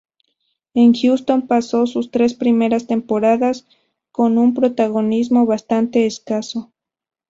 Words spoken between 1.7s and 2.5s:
sus tres